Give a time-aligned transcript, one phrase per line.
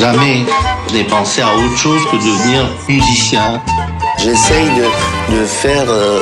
[0.00, 0.46] jamais
[0.94, 3.60] n'ai pensé à autre chose que devenir musicien.
[4.18, 6.20] J'essaye de, de faire euh,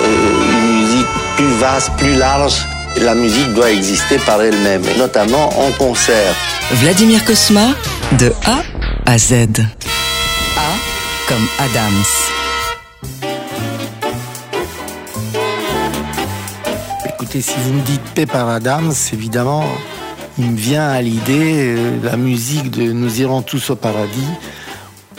[0.51, 2.57] une musique plus vaste, plus large.
[3.01, 6.35] La musique doit exister par elle-même, notamment en concert.
[6.73, 7.69] Vladimir Cosma,
[8.19, 8.63] de A
[9.07, 9.33] à Z.
[10.57, 10.71] A
[11.29, 12.05] comme Adams.
[17.15, 19.65] Écoutez, si vous me dites Pepper Adams, évidemment,
[20.39, 24.29] il me vient à l'idée euh, la musique de Nous irons tous au paradis,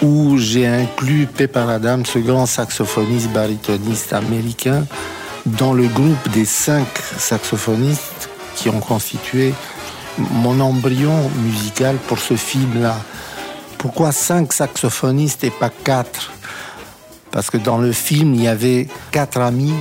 [0.02, 4.86] où j'ai inclus Pepper Adams, ce grand saxophoniste baritoniste américain,
[5.46, 6.88] dans le groupe des cinq
[7.18, 9.54] saxophonistes qui ont constitué
[10.18, 12.96] mon embryon musical pour ce film-là.
[13.78, 16.32] Pourquoi cinq saxophonistes et pas quatre?
[17.32, 19.74] Parce que dans le film, il y avait quatre amis.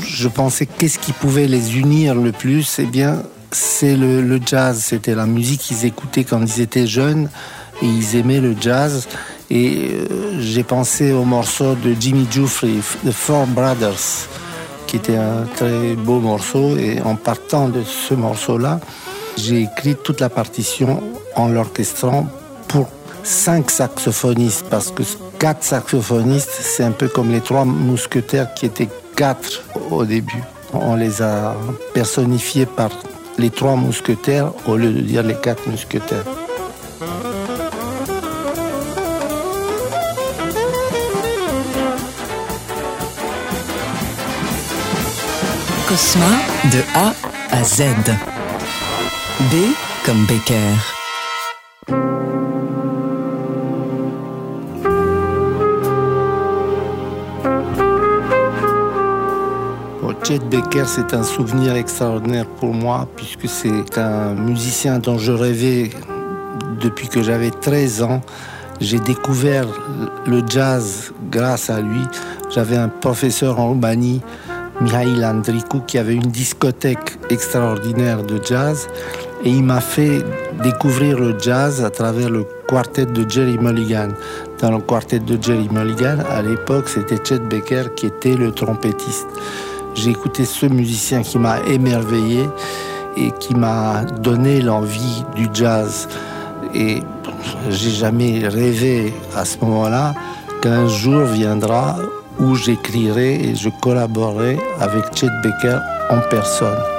[0.00, 2.78] Je pensais qu'est-ce qui pouvait les unir le plus?
[2.78, 3.22] Eh bien,
[3.54, 4.82] c'est le, jazz.
[4.82, 7.28] C'était la musique qu'ils écoutaient quand ils étaient jeunes
[7.82, 9.08] et ils aimaient le jazz.
[9.50, 12.74] Et euh, j'ai pensé au morceau de Jimmy Jeffrey,
[13.06, 14.28] The Four Brothers,
[14.86, 16.76] qui était un très beau morceau.
[16.76, 18.80] Et en partant de ce morceau-là,
[19.36, 21.02] j'ai écrit toute la partition
[21.36, 22.26] en l'orchestrant
[22.68, 22.88] pour
[23.22, 25.02] cinq saxophonistes, parce que
[25.38, 30.42] quatre saxophonistes, c'est un peu comme les trois mousquetaires qui étaient quatre au début.
[30.72, 31.54] On les a
[31.94, 32.90] personnifiés par
[33.38, 36.24] les trois mousquetaires au lieu de dire les quatre mousquetaires.
[45.88, 46.30] Cosma,
[46.72, 47.14] de A
[47.50, 47.84] à Z.
[49.50, 49.54] B
[50.04, 51.03] comme Becker.
[60.34, 65.90] Chet Baker, c'est un souvenir extraordinaire pour moi, puisque c'est un musicien dont je rêvais
[66.80, 68.20] depuis que j'avais 13 ans.
[68.80, 69.68] J'ai découvert
[70.26, 72.00] le jazz grâce à lui.
[72.52, 74.22] J'avais un professeur en Roumanie,
[74.80, 78.88] Mihail Andricu, qui avait une discothèque extraordinaire de jazz.
[79.44, 80.24] Et il m'a fait
[80.64, 84.08] découvrir le jazz à travers le quartet de Jerry Mulligan.
[84.60, 89.28] Dans le quartet de Jerry Mulligan, à l'époque, c'était Chet Baker qui était le trompettiste.
[89.94, 92.48] J'ai écouté ce musicien qui m'a émerveillé
[93.16, 96.08] et qui m'a donné l'envie du jazz.
[96.74, 97.02] Et
[97.70, 100.14] j'ai jamais rêvé à ce moment-là
[100.60, 101.96] qu'un jour viendra
[102.38, 105.78] où j'écrirai et je collaborerai avec Chet Baker
[106.10, 106.93] en personne.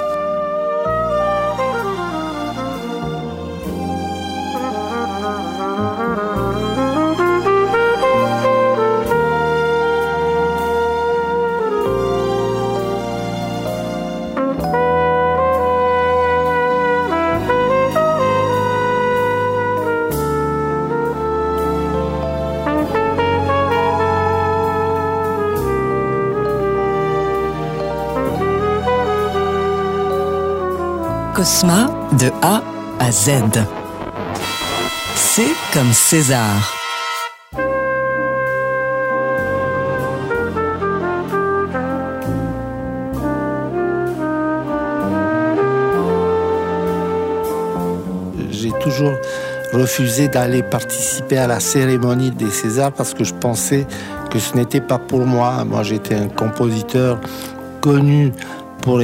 [31.46, 32.60] De A
[32.98, 33.30] à Z.
[35.14, 36.42] C comme César.
[48.50, 49.12] J'ai toujours
[49.72, 53.86] refusé d'aller participer à la cérémonie des Césars parce que je pensais
[54.32, 55.64] que ce n'était pas pour moi.
[55.64, 57.20] Moi, j'étais un compositeur
[57.80, 58.32] connu
[58.82, 59.00] pour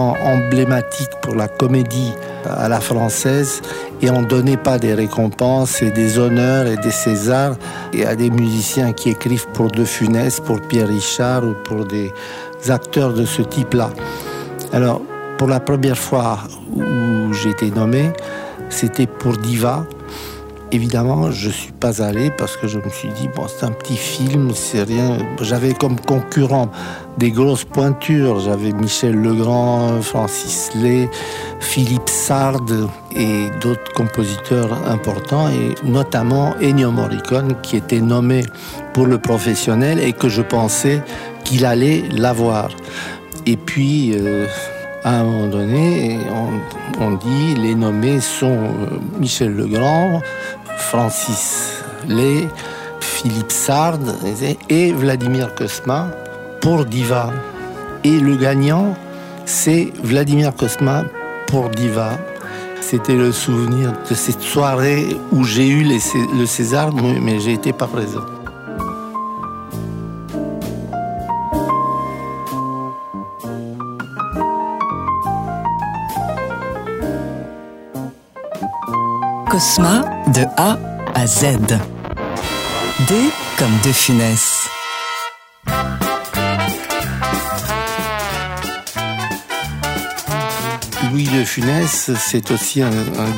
[0.00, 2.12] emblématique pour la comédie
[2.44, 3.62] à la française
[4.00, 7.56] et on ne donnait pas des récompenses et des honneurs et des Césars
[7.92, 12.12] et à des musiciens qui écrivent pour De Funès, pour Pierre Richard ou pour des
[12.68, 13.90] acteurs de ce type-là.
[14.72, 15.02] Alors,
[15.38, 16.38] pour la première fois
[16.74, 18.12] où j'ai été nommé,
[18.68, 19.84] c'était pour Diva.
[20.74, 23.72] Évidemment, je ne suis pas allé parce que je me suis dit, bon, c'est un
[23.72, 25.18] petit film, c'est rien.
[25.42, 26.70] J'avais comme concurrent
[27.18, 28.40] des grosses pointures.
[28.40, 31.10] J'avais Michel Legrand, Francis Lay,
[31.60, 32.62] Philippe Sard
[33.14, 38.42] et d'autres compositeurs importants, et notamment Ennio Morricone, qui était nommé
[38.94, 41.02] pour le professionnel et que je pensais
[41.44, 42.70] qu'il allait l'avoir.
[43.44, 44.46] Et puis, euh,
[45.04, 46.18] à un moment donné,
[47.00, 50.20] on, dit les nommés sont euh, Michel Legrand,
[50.78, 52.48] Francis Lay,
[53.00, 54.00] Philippe Sard
[54.68, 56.08] et Vladimir Kosma
[56.60, 57.30] pour Diva.
[58.04, 58.94] Et le gagnant,
[59.44, 61.04] c'est Vladimir Kosma
[61.46, 62.18] pour Diva.
[62.80, 67.86] C'était le souvenir de cette soirée où j'ai eu le César, mais j'ai été pas
[67.86, 68.24] présent.
[79.52, 80.78] Cosma, de A
[81.14, 81.58] à Z.
[83.06, 83.14] D
[83.58, 84.66] comme De Funès.
[91.10, 92.90] Louis de Funès, c'est aussi un,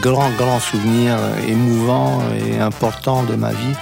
[0.03, 1.19] grand, grand souvenir
[1.49, 3.75] émouvant et important de ma vie,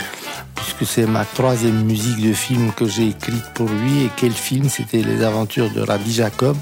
[0.55, 4.05] puisque c'est ma troisième musique de film que j'ai écrite pour lui.
[4.05, 4.71] Et quel film?
[4.71, 6.57] C'était Les Aventures de Rabbi Jacob,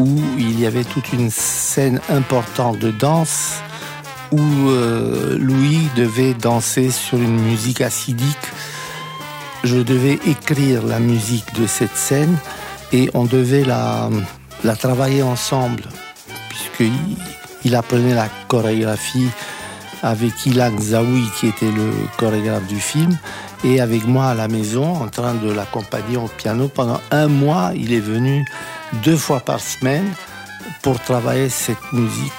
[0.00, 0.08] où
[0.38, 3.62] il y avait toute une scène importante de danse,
[4.32, 8.48] où euh, Louis devait danser sur une musique acidique.
[9.62, 12.36] Je devais écrire la musique de cette scène
[12.92, 14.10] et on devait la,
[14.76, 15.84] travailler ensemble
[17.64, 19.28] il apprenait la chorégraphie
[20.02, 23.16] avec Ilan Zawi, qui était le chorégraphe du film,
[23.64, 26.68] et avec moi à la maison, en train de l'accompagner au piano.
[26.68, 28.44] Pendant un mois, il est venu
[29.04, 30.12] deux fois par semaine
[30.82, 32.32] pour travailler cette musique.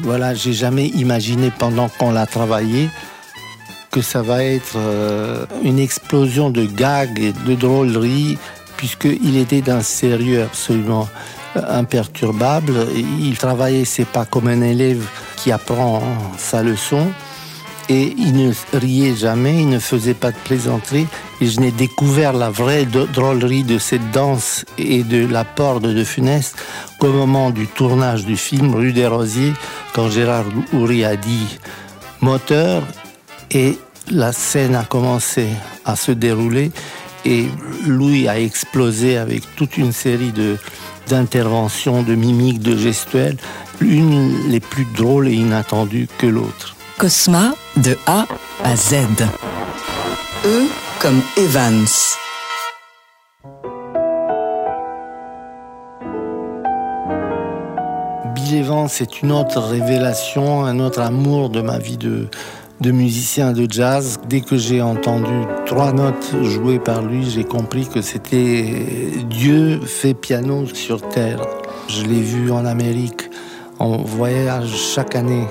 [0.00, 2.88] Voilà, j'ai jamais imaginé pendant qu'on l'a travaillé
[3.90, 8.38] que ça va être euh, une explosion de gags et de drôleries,
[8.78, 11.08] puisqu'il était d'un sérieux absolument
[11.54, 12.72] imperturbable.
[13.20, 15.06] Il travaillait, c'est pas comme un élève
[15.36, 16.02] qui apprend
[16.38, 17.06] sa leçon.
[17.88, 21.06] Et il ne riait jamais, il ne faisait pas de plaisanterie.
[21.40, 26.04] Et je n'ai découvert la vraie drôlerie de cette danse et de l'apport de De
[26.04, 26.54] Funès
[27.00, 29.52] qu'au moment du tournage du film Rue des Rosiers,
[29.94, 31.58] quand Gérard Houry a dit
[32.20, 32.82] moteur,
[33.50, 33.76] et
[34.10, 35.48] la scène a commencé
[35.84, 36.70] à se dérouler,
[37.24, 37.46] et
[37.86, 40.32] Louis a explosé avec toute une série
[41.08, 43.36] d'interventions, de mimiques, de gestuelles,
[43.80, 46.76] l'une les plus drôles et inattendues que l'autre.
[46.98, 48.26] Cosma de A
[48.64, 48.94] à Z.
[50.44, 50.66] E
[51.00, 51.86] comme Evans.
[58.34, 62.28] Bill Evans, c'est une autre révélation, un autre amour de ma vie de,
[62.80, 64.20] de musicien de jazz.
[64.28, 68.64] Dès que j'ai entendu trois notes jouées par lui, j'ai compris que c'était
[69.28, 71.40] Dieu fait piano sur terre.
[71.88, 73.30] Je l'ai vu en Amérique,
[73.78, 75.46] en voyage chaque année.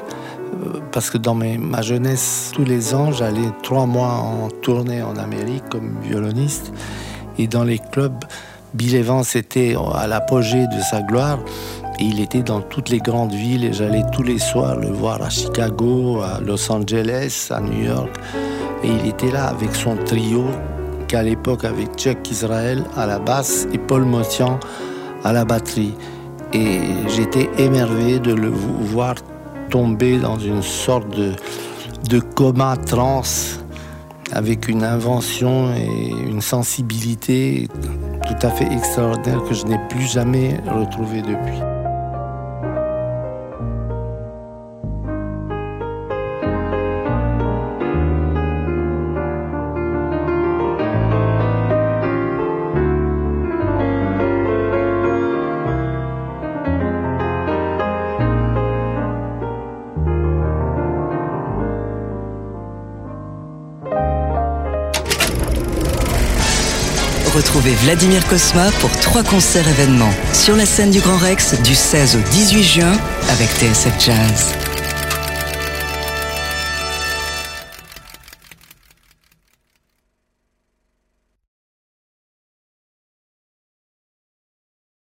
[0.92, 5.68] Parce que dans ma jeunesse, tous les ans, j'allais trois mois en tournée en Amérique
[5.70, 6.74] comme violoniste.
[7.38, 8.24] Et dans les clubs,
[8.74, 11.40] Bill Evans était à l'apogée de sa gloire
[12.04, 15.30] il était dans toutes les grandes villes et j'allais tous les soirs le voir à
[15.30, 18.10] Chicago, à Los Angeles, à New York.
[18.84, 20.46] Et il était là avec son trio,
[21.08, 24.60] qu'à l'époque avec Chuck Israel à la basse et Paul Motian
[25.24, 25.94] à la batterie.
[26.54, 29.16] Et j'étais émerveillé de le voir
[29.72, 31.32] tomber dans une sorte de,
[32.10, 33.24] de coma trans
[34.32, 37.68] avec une invention et une sensibilité
[38.28, 41.71] tout à fait extraordinaire que je n'ai plus jamais retrouvé depuis.
[67.42, 72.18] Retrouvez Vladimir Cosma pour trois concerts événements sur la scène du Grand Rex du 16
[72.18, 72.98] au 18 juin
[73.32, 74.71] avec TSF Jazz.